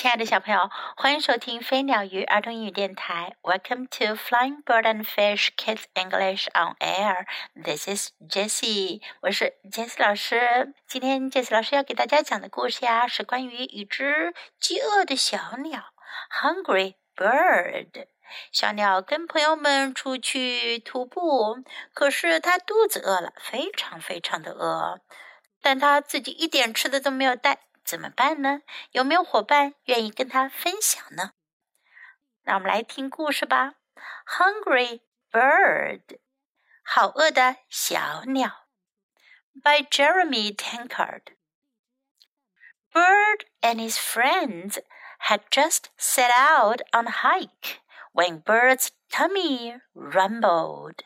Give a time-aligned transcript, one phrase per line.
[0.00, 3.36] 亲爱的小朋友，欢迎收听飞鸟鱼儿童英语电台。
[3.42, 7.26] Welcome to Flying Bird and Fish Kids English on Air.
[7.54, 10.72] This is Jessie，我是 Jessie 老师。
[10.86, 15.92] 今天 Jessie 老师要给大家讲的故事呀，是关于一只饥饿的小鸟
[16.30, 18.06] ，Hungry Bird。
[18.50, 21.62] 小鸟跟朋友们出去徒步，
[21.92, 25.02] 可是它肚子饿了，非常非常的饿，
[25.60, 27.58] 但它自己一点吃的都没有带。
[27.89, 28.61] 怎么办呢？
[28.91, 31.33] 有没有伙伴愿意跟他分享呢？
[32.43, 33.75] 让我们来听故事吧。
[34.25, 35.01] Hungry
[35.31, 36.19] Bird，
[36.83, 38.67] 好饿的小鸟，
[39.63, 44.79] by Jeremy Tankard。Bird and his friends
[45.27, 47.81] had just set out on a hike
[48.13, 51.03] when Bird's tummy rumbled.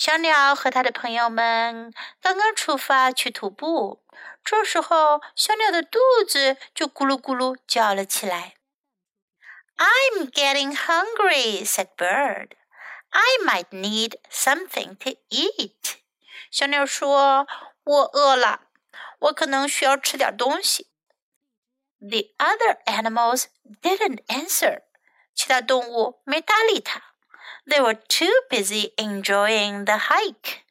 [0.00, 4.02] 小鸟和他的朋友们刚刚出发去徒步，
[4.42, 8.54] 这时候小鸟的肚子就咕噜咕噜叫了起来。
[9.76, 12.52] "I'm getting hungry," said Bird.
[13.10, 15.96] "I might need something to eat."
[16.50, 17.46] 小鸟说
[17.84, 18.68] ：“我饿了，
[19.18, 20.90] 我可能需要吃点东西。”
[22.00, 23.48] The other animals
[23.82, 24.84] didn't answer.
[25.34, 27.09] 其他动物没搭理它。
[27.69, 30.61] they were too busy enjoying the hike.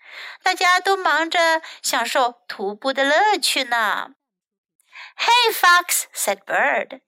[0.42, 4.14] 大家都忙着享受徒步的乐趣呢。
[5.16, 7.00] Hey, Fox, said Bird,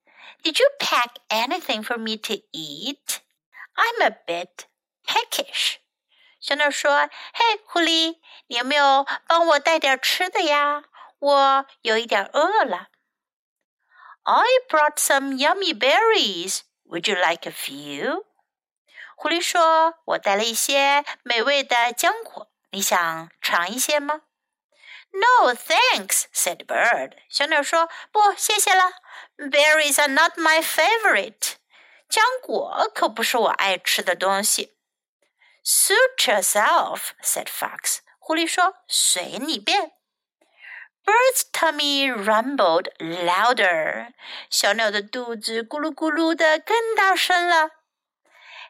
[0.43, 3.21] did you pack anything for me to eat?
[3.75, 4.67] I'm a bit
[5.07, 5.77] peckish.
[6.41, 10.85] 小鸟说：“嘿，狐狸，你有没有帮我带点吃的呀？
[11.19, 12.89] 我有一点饿了。”
[14.23, 16.61] I brought some yummy berries.
[16.85, 18.25] Would you like a few?
[19.22, 24.22] 狐狸说：“我带了一些美味的浆果，你想尝一些吗
[25.12, 27.18] ？”“No, thanks,” said Bird。
[27.30, 28.94] 小鸟说：“不，谢谢了。
[29.38, 31.58] Berries are not my favorite。
[32.10, 34.76] 浆果可不是我爱吃的东西。
[35.64, 38.00] ”“Suit yourself,” said Fox。
[38.18, 39.92] 狐狸说：“随你便。”
[41.06, 44.14] Bird's tummy rumbled louder。
[44.50, 47.70] 小鸟的肚子咕噜咕噜的更大声了。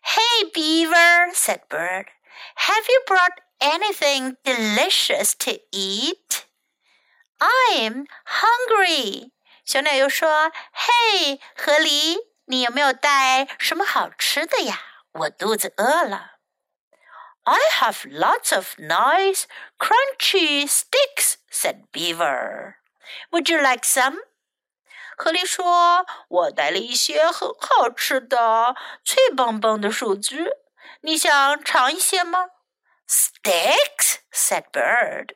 [0.02, 2.06] Hey, Beaver, said Bird,
[2.54, 6.46] have you brought anything delicious to eat?
[7.40, 9.32] I'm hungry.
[9.64, 12.16] 小鸟又说：“嘿，河狸，
[12.46, 14.80] 你有没有带什么好吃的呀？
[15.12, 16.32] 我肚子饿了。”
[17.44, 19.44] I have lots of nice,
[19.78, 22.76] crunchy sticks, said Beaver.
[23.30, 24.18] Would you like some?
[25.21, 30.57] 河狸说：“我带了一些很好吃的脆棒棒的树枝，
[31.01, 32.47] 你想尝一些吗
[33.07, 35.35] ？”“Sticks,” said Bird.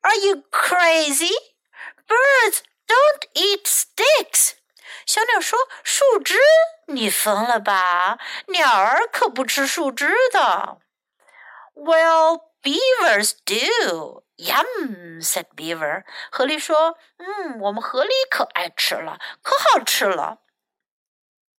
[0.00, 1.30] “Are you crazy?
[2.08, 4.54] Birds don't eat sticks.”
[5.06, 6.36] 小鸟说：“树枝？
[6.88, 8.18] 你疯了吧？
[8.48, 10.78] 鸟儿可不吃树枝的。
[11.76, 16.04] ”“Well, beavers do.” Yum," said Beaver.
[16.30, 20.38] 河狸说：“嗯，我们河狸可爱吃了，可好吃了。”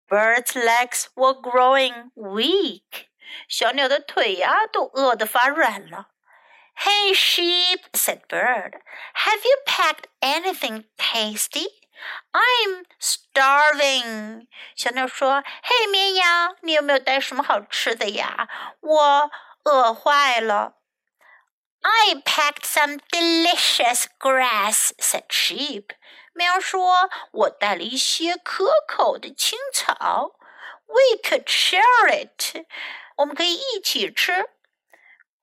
[0.09, 3.09] Bird's legs were growing weak.
[3.49, 6.09] 小鸟的腿呀、啊，都饿得发软了。
[6.75, 8.81] Hey, sheep," said Bird,
[9.15, 11.67] "have you packed anything tasty?
[12.33, 18.49] I'm starving." 小鸟说：“嘿，绵羊，你有没有带什么好吃的呀？
[18.81, 19.31] 我
[19.65, 20.77] 饿坏了。”
[21.82, 25.92] I packed some delicious grass," said sheep.
[26.34, 30.36] 喵说：“我带了一些可口的青草。
[30.88, 32.66] We could share it.
[33.18, 34.50] 我们可以一起吃。”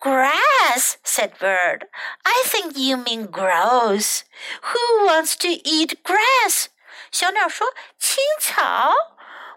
[0.00, 1.88] Grass, said Bird.
[2.24, 4.22] I think you mean gross.
[4.62, 6.66] Who wants to eat grass?
[7.12, 8.92] 小鸟说：“青草。”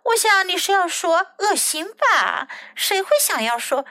[0.05, 2.47] 我想你是要说恶心吧？
[2.75, 3.85] 谁会想要说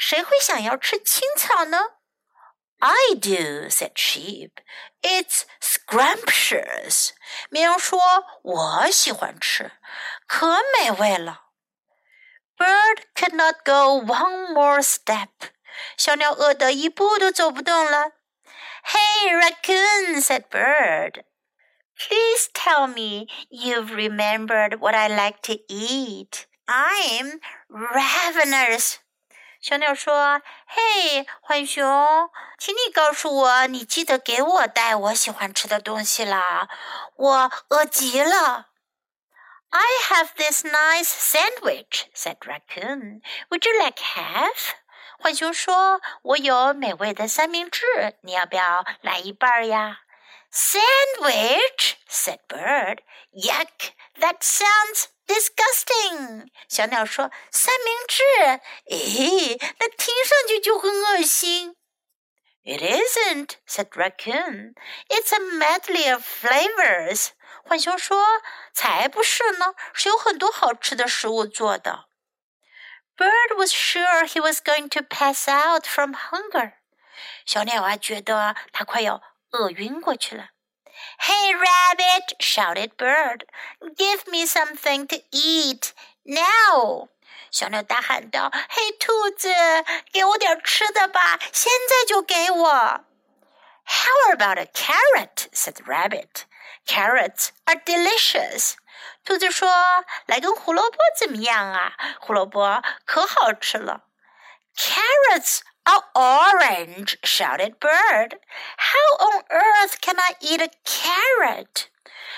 [0.00, 1.78] 谁会想要吃青草呢？
[2.78, 4.52] I do," said sheep.
[5.00, 7.10] "It's scrumptious."
[7.48, 9.72] 绵羊说：“我喜欢吃，
[10.26, 11.44] 可美味了。”
[12.58, 15.30] Bird could not go one more step.
[15.96, 18.12] 小鸟饿得一步都走不动了。
[18.84, 21.24] Hey, raccoon," said Bird.
[21.98, 26.44] Please tell me you've remembered what I like to eat.
[26.66, 28.96] I'm ravenous.
[29.61, 36.67] 小鸟说：“嘿，浣熊，请你告诉我，你记得给我带我喜欢吃的东西啦！
[37.15, 38.69] 我饿极了。”
[39.69, 43.21] I have this nice sandwich," said Raccoon.
[43.49, 44.73] "Would you like half?"
[45.19, 47.85] 浣熊说：“我有美味的三明治，
[48.23, 49.99] 你要不要来一半呀？”
[50.51, 53.03] Sandwich," said Bird.
[53.31, 53.91] Yuck!
[54.19, 56.47] That sounds disgusting.
[56.67, 58.23] 小鸟说：“三明治，
[58.85, 61.75] 咦，那听上去就很恶心。”
[62.63, 64.75] It isn't, said Raccoon.
[65.07, 67.29] It's a medley of flavors.
[67.65, 68.23] 浣熊说
[68.73, 72.05] ：“才不是呢，是有很多好吃的食物做的。”
[73.17, 76.73] Bird was sure he was going to pass out from hunger.
[77.45, 80.49] 小鸟啊，觉得它快要饿晕过去了。
[81.18, 82.34] Hey, Rabbit!
[82.40, 83.44] shouted Bird.
[83.96, 85.92] Give me something to eat
[86.24, 87.08] now!
[87.50, 89.48] 小鸟大喊道：“嘿，兔子，
[90.12, 93.04] 给我点吃的吧，现在就给我。”
[93.86, 95.48] How about a carrot?
[95.52, 96.44] said the rabbit.
[96.86, 98.74] Carrots are delicious.
[99.24, 101.92] 兔子说：“来根胡萝卜怎么样啊？
[102.20, 104.02] 胡萝卜可好吃了。”
[104.76, 108.38] Carrots are orange, shouted Bird.
[108.76, 111.88] How on earth can I eat a carrot?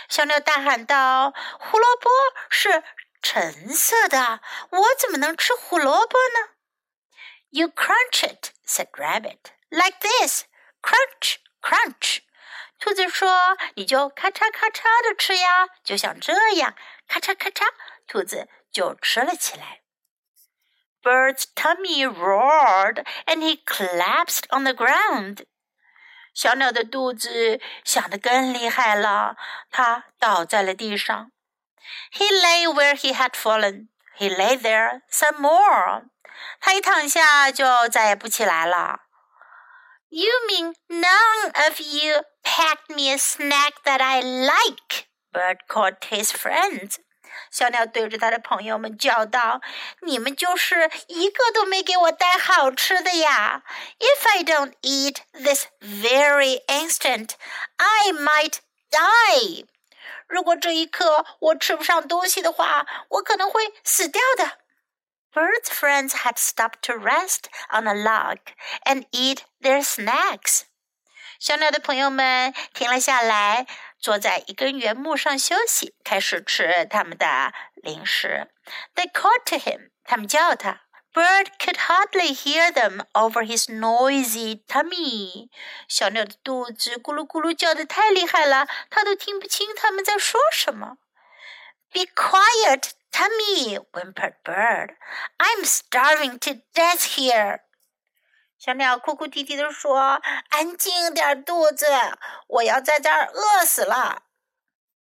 [0.09, 2.11] 小鸟大喊道：“胡萝卜
[2.51, 2.83] 是
[3.23, 4.41] 橙色的，
[4.71, 6.51] 我怎么能吃胡萝卜呢？”
[7.51, 10.45] You crunch it, said Rabbit, like this.
[10.83, 12.21] Crunch, crunch.
[12.79, 16.75] 兔子说：“你就咔嚓咔嚓的吃呀，就像这样，
[17.09, 17.67] 咔嚓咔嚓。”
[18.07, 19.81] 兔子就吃了起来。
[21.03, 25.47] Bird's tummy roared, and he collapsed on the ground.
[26.35, 29.37] 小鸟的肚子响得更厉害了，
[29.71, 31.33] 它倒在了地上。
[32.13, 33.89] He lay where he had fallen.
[34.19, 36.05] He lay there some more.
[36.61, 39.01] 他一躺下就再也不起来了。
[40.11, 45.07] You mean none of you packed me a snack that I like?
[45.33, 46.99] Bird called his friends.
[47.52, 49.62] 小鸟对着他的朋友们叫道
[50.02, 53.64] ：“你们就是一个都没给我带好吃的呀
[54.00, 57.32] ！If I don't eat this very instant,
[57.78, 58.58] I might
[58.90, 59.66] die.
[60.28, 64.60] 如果这一刻我吃不上东西的话，我可能会死掉的。”
[65.34, 68.38] Bird's friends had stopped to rest on a log
[68.86, 70.62] and eat their snacks.
[71.40, 73.66] 小鸟的朋友们停了下来，
[74.03, 78.51] 坐在一根原木上休息，开始吃他们的零食。
[78.95, 80.83] They called to him，他们叫他。
[81.15, 85.49] Bird could hardly hear them over his noisy tummy。
[85.89, 90.99] 小鸟的肚子咕噜咕噜叫得太厉害了，他都听不清他们在说什么。
[91.93, 94.95] Be quiet, Tummy, whimpered Bird.
[95.39, 97.61] I'm starving to death here.
[98.66, 101.86] 小鸟哭哭啼啼地说：“安静点，肚子，
[102.48, 104.24] 我要在这儿饿死了。”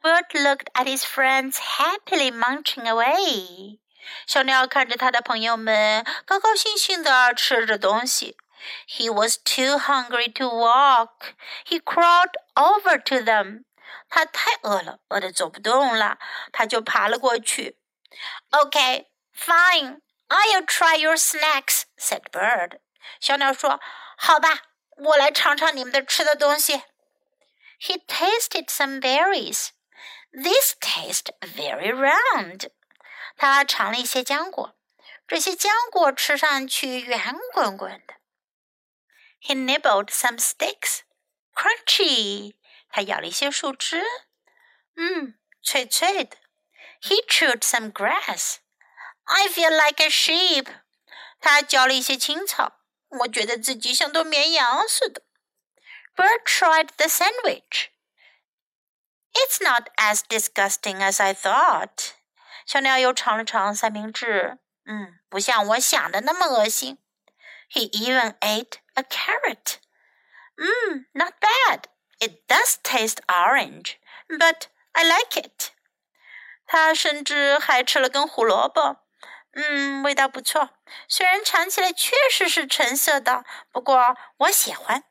[0.03, 3.79] Bird looked at his friends happily munching away.
[4.27, 8.37] 小鸟看着他的朋友们高高兴兴地吃着东西。
[8.89, 11.35] He was too hungry to walk.
[11.65, 13.63] He crawled over to them.
[14.09, 16.19] 他太饿了，饿得走不动了，
[16.51, 17.79] 他就爬了过去。
[18.51, 20.01] Okay, fine.
[20.27, 22.81] I'll try your snacks," said Bird.
[23.20, 24.64] 小鸟说：“好吧，
[24.98, 26.84] 我来尝尝你们的吃的东西。”
[27.80, 29.70] He tasted some berries.
[30.32, 32.70] These taste very round.
[33.36, 34.76] 他尝了一些浆果，
[35.28, 38.16] 这些浆果吃上去圆滚滚的。
[39.42, 41.02] He nibbled some sticks.
[41.54, 42.56] Crunchy.
[42.90, 44.04] 他咬了一些树枝，
[44.96, 46.38] 嗯，脆脆的。
[47.02, 48.58] he chewed some grass.
[49.24, 50.68] I feel like a sheep.
[51.40, 52.80] 他嚼了一些青草，
[53.21, 55.23] 我觉得自己像头绵羊似的。
[56.17, 57.89] Bird tried the sandwich.
[59.35, 62.13] It's not as disgusting as I thought.
[62.67, 66.99] 小鸟又尝了尝三明治，嗯，不像我想的那么恶心。
[67.71, 69.77] He even ate a carrot.
[70.57, 71.85] Mm, 嗯，not bad.
[72.19, 73.97] It does taste orange,
[74.29, 75.71] but I like it.
[76.67, 79.02] 他甚至还吃了根胡萝卜。
[79.55, 80.71] 嗯，味道不错。
[81.09, 85.05] 虽然尝起来确实是橙色的，不过我喜欢。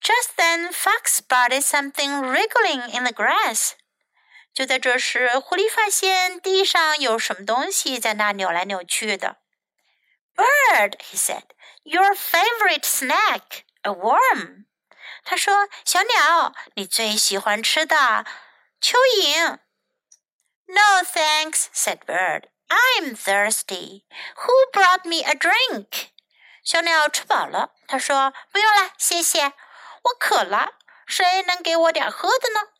[0.00, 3.72] Just then, Fox spotted something wriggling in the grass.
[4.52, 9.38] 就在这时，狐狸发现地上有什么东西在那扭来扭去的。
[10.34, 11.44] Bird, he said,
[11.82, 14.66] your favorite snack, a worm.
[15.24, 18.26] 他说：“小鸟，你最喜欢吃的
[18.80, 19.58] 蚯蚓。”
[20.68, 22.44] No thanks, said Bird.
[22.68, 24.04] I'm thirsty.
[24.36, 26.08] Who brought me a drink?
[26.64, 29.52] 小鸟吃饱了，他说：“不用了，谢谢。
[30.02, 30.72] 我渴了，
[31.06, 32.72] 谁能给我点喝的呢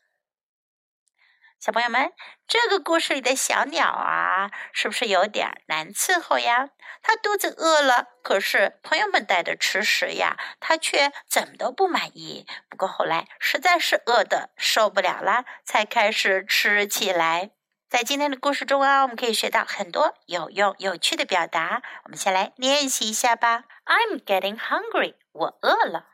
[1.59, 2.13] 小朋友们，
[2.47, 6.69] 这个故事里的小鸟啊，是不是有点难伺候呀？
[7.01, 12.45] 它肚子饿了，可是朋友们带的吃食呀，它却怎么都不满意。
[12.69, 17.51] 不过后来实在是饿的受不了啦，才开始吃起来。
[17.88, 21.82] 在今天的故事中啊，我们可以学到很多有用、有趣的表达。
[22.04, 23.64] 我们先来练习一下吧。
[23.84, 26.08] I'm getting hungry，我饿了。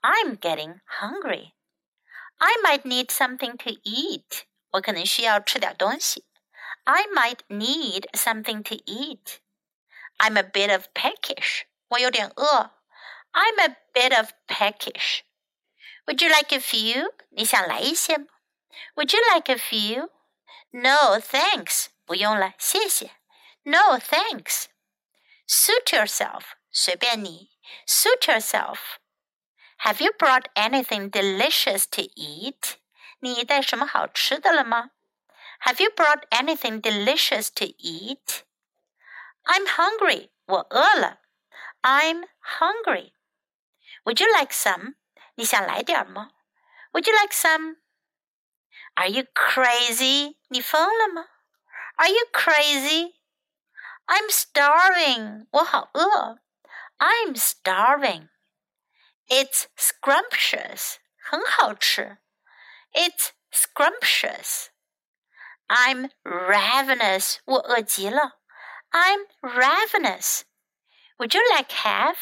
[0.00, 4.44] I'm getting hungry。I might need something to eat。
[4.70, 6.24] 我可能需要吃点东西。
[6.84, 9.38] I might need something to eat.
[10.16, 11.64] I'm a bit of peckish.
[11.88, 12.70] 我有点饿。
[13.32, 15.20] I'm a bit of peckish.
[16.06, 17.12] Would you like a few?
[17.30, 18.26] 你想来一些吗？
[18.94, 20.08] Would you like a few?
[20.72, 21.86] No, thanks.
[22.04, 23.12] 不用了，谢谢。
[23.64, 24.66] No, thanks.
[25.46, 26.42] Suit yourself.
[26.70, 27.50] 随便你。
[27.86, 28.78] Suit yourself.
[29.84, 32.76] Have you brought anything delicious to eat?
[33.20, 34.90] 你带什么好吃的了吗？
[35.60, 38.42] Have you brought anything delicious to eat?
[39.44, 40.30] I'm hungry.
[40.46, 41.20] 我饿了。
[41.82, 42.26] I'm
[42.58, 43.12] hungry.
[44.04, 44.94] Would you like some?
[45.34, 46.30] 你想来点吗？
[46.92, 47.76] Would you like some?
[48.94, 50.36] Are you crazy?
[50.48, 51.26] 你疯了吗？
[51.96, 53.14] Are you crazy?
[54.06, 55.46] I'm starving.
[55.50, 56.38] 我好饿。
[56.98, 58.28] I'm starving.
[59.28, 60.96] It's scrumptious.
[61.20, 62.18] 很好吃。
[62.92, 64.68] it's scrumptious.
[65.68, 67.38] I'm ravenous.
[67.44, 68.38] 我饿极了。
[68.90, 70.42] I'm ravenous.
[71.18, 72.16] Would you like half?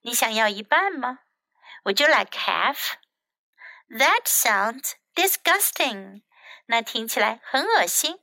[0.00, 1.20] 你想要一半吗？
[1.84, 2.94] Would you like half?
[3.88, 6.22] That sounds disgusting.
[6.66, 8.20] 那听起来很恶心。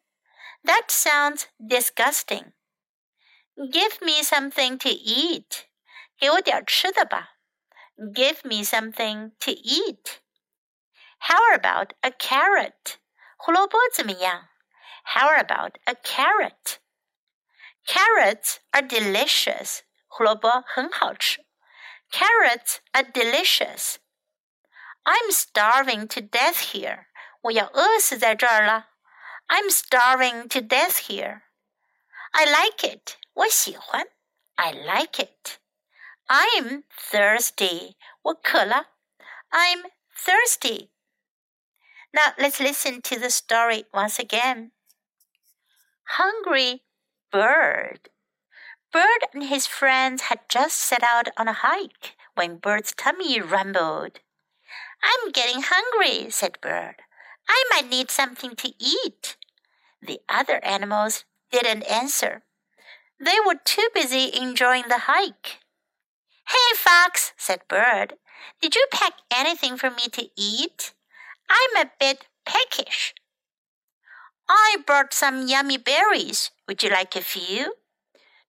[0.63, 2.53] That sounds disgusting.
[3.56, 5.65] Give me something to eat.
[6.18, 7.38] 给我点吃的吧。
[7.98, 10.20] Give me something to eat.
[11.20, 12.98] How about a carrot?
[13.38, 14.50] 胡萝卜怎么样？
[15.03, 16.77] How about a carrot?
[17.86, 19.79] Carrots are delicious.
[20.08, 21.46] 胡萝卜很好吃。
[22.12, 23.96] Carrots are delicious.
[25.03, 27.06] I'm starving to death here.
[27.41, 28.89] 我要饿死在这儿了。
[29.48, 31.41] I'm starving to death here.
[32.32, 33.18] I like it.
[33.34, 34.08] 我喜欢。
[34.56, 35.58] I like it.
[36.27, 37.96] I'm thirsty.
[38.22, 38.88] 我渴了。
[39.50, 40.89] I'm thirsty.
[42.12, 44.72] Now let's listen to the story once again.
[46.18, 46.82] Hungry
[47.32, 48.10] Bird.
[48.91, 54.20] Bird and his friends had just set out on a hike when Bird's tummy rumbled.
[55.04, 56.96] I'm getting hungry, said Bird.
[57.49, 59.37] I might need something to eat.
[60.00, 62.42] The other animals didn't answer.
[63.20, 65.58] They were too busy enjoying the hike.
[66.49, 68.14] Hey, Fox, said Bird,
[68.61, 70.92] did you pack anything for me to eat?
[71.49, 73.14] I'm a bit peckish.
[74.49, 76.50] I brought some yummy berries.
[76.68, 77.75] Would you like a few?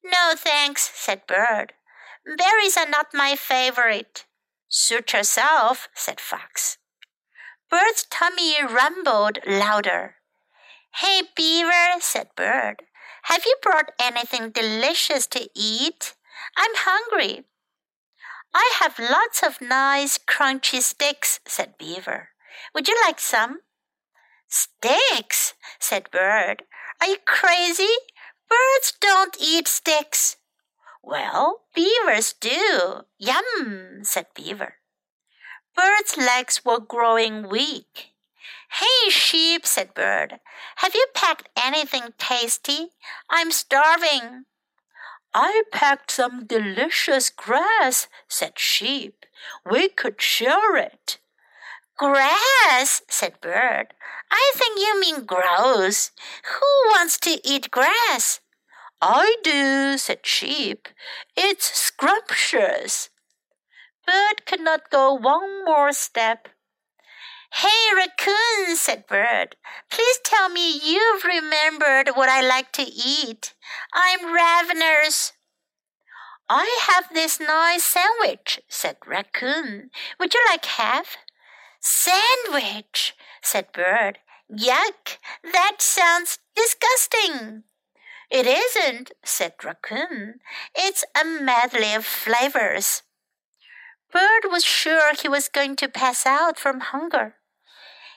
[0.03, 1.73] No, thanks, said Bird.
[2.25, 4.25] Berries are not my favorite.
[4.67, 6.77] Suit yourself, said Fox.
[7.69, 10.15] Bird's tummy rumbled louder.
[10.95, 12.83] Hey, Beaver, said Bird,
[13.23, 16.15] have you brought anything delicious to eat?
[16.57, 17.45] I'm hungry.
[18.53, 22.29] I have lots of nice crunchy sticks, said Beaver.
[22.73, 23.59] Would you like some?
[24.47, 26.63] Sticks, said Bird.
[27.01, 27.93] Are you crazy?
[28.47, 30.37] Birds don't eat sticks.
[31.05, 33.01] Well, beavers do.
[33.19, 34.77] Yum, said Beaver.
[35.75, 38.13] Bird's legs were growing weak.
[38.71, 40.39] Hey, sheep, said Bird.
[40.77, 42.89] Have you packed anything tasty?
[43.29, 44.45] I'm starving.
[45.31, 49.27] I packed some delicious grass, said Sheep.
[49.69, 51.19] We could share it.
[51.97, 53.93] Grass, said Bird.
[54.31, 56.11] I think you mean gross.
[56.45, 58.39] Who wants to eat grass?
[59.01, 60.87] I do, said Sheep.
[61.35, 63.09] It's scrumptious.
[64.07, 66.47] Bird could not go one more step.
[67.53, 69.55] Hey, Raccoon, said Bird.
[69.89, 73.53] Please tell me you've remembered what I like to eat.
[73.93, 75.33] I'm ravenous.
[76.49, 79.89] I have this nice sandwich, said Raccoon.
[80.19, 81.17] Would you like half?
[81.79, 84.19] Sandwich, said Bird.
[84.51, 87.63] Yuck, that sounds disgusting.
[88.29, 90.39] It isn't, said Raccoon.
[90.75, 93.03] It's a medley of flavors.
[94.11, 97.35] Bird was sure he was going to pass out from hunger.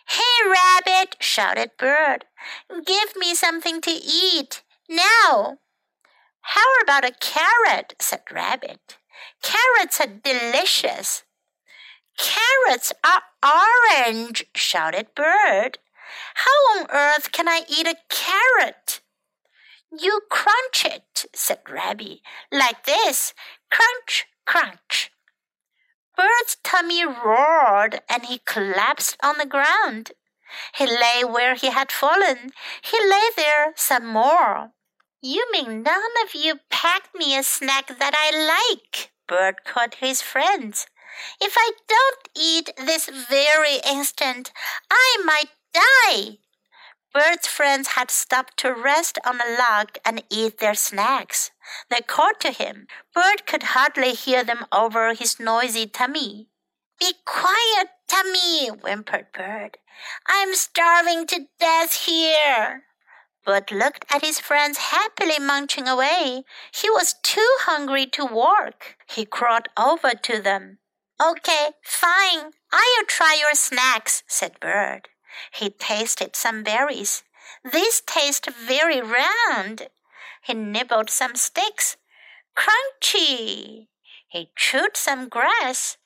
[0.06, 2.24] Hey, Rabbit, shouted Bird.
[2.86, 5.58] Give me something to eat, now.
[6.40, 8.96] How about a carrot, said Rabbit.
[9.42, 11.24] Carrots are delicious.
[12.16, 15.78] Carrots are orange, shouted Bird.
[16.34, 19.00] How on earth can I eat a carrot?
[19.90, 22.20] You crunch it, said Rabbit,
[22.52, 23.32] like this.
[23.70, 25.10] Crunch, crunch.
[26.16, 30.12] Bird's tummy roared and he collapsed on the ground.
[30.74, 32.50] He lay where he had fallen.
[32.82, 34.72] He lay there some more.
[35.22, 39.10] You mean none of you packed me a snack that I like?
[39.26, 40.86] Bird called his friends.
[41.40, 44.52] If I don't eat this very instant,
[44.90, 46.38] I might die.
[47.18, 51.50] Bird's friends had stopped to rest on a log and eat their snacks.
[51.90, 52.86] They called to him.
[53.12, 56.46] Bird could hardly hear them over his noisy tummy.
[57.00, 59.78] Be quiet, Tummy, whimpered Bird.
[60.28, 62.84] I'm starving to death here.
[63.44, 66.44] Bird looked at his friends happily munching away.
[66.72, 68.96] He was too hungry to work.
[69.10, 70.78] He crawled over to them.
[71.20, 72.52] Okay, fine.
[72.72, 75.08] I'll try your snacks, said Bird.
[75.52, 77.22] He tasted some berries.
[77.72, 79.88] These taste very round.
[80.42, 81.96] He nibbled some sticks.
[82.56, 83.88] Crunchy.
[84.28, 85.96] He chewed some grass.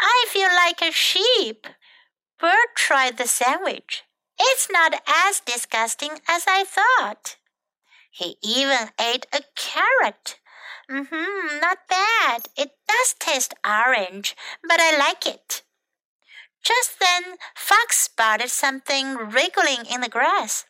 [0.00, 1.66] I feel like a sheep.
[2.40, 4.04] Bird tried the sandwich.
[4.38, 7.36] It's not as disgusting as I thought.
[8.10, 10.38] He even ate a carrot.
[10.90, 12.48] Mm-hmm, not bad.
[12.56, 15.62] It does taste orange, but I like it.
[16.67, 20.65] Just then, Fox spotted something wriggling in the grass.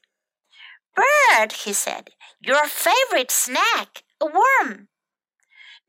[0.96, 4.89] Bird, he said, your favorite snack, a worm.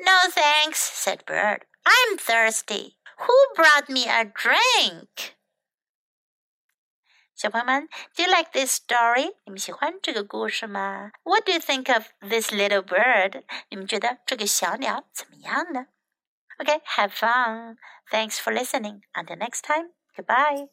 [0.00, 1.66] No thanks, said Bird.
[1.86, 2.96] I'm thirsty.
[3.18, 5.36] Who brought me a drink?
[7.36, 9.34] 小朋友们，Do you like this story？
[9.44, 11.10] 你们喜欢这个故事吗？
[11.24, 13.42] What do you think of this little bird？
[13.70, 15.86] 你们觉得这个小鸟怎么样呢？
[16.58, 17.76] Okay, have fun.
[18.10, 19.02] Thanks for listening.
[19.14, 19.90] Until next time.
[20.19, 20.67] Goodbye.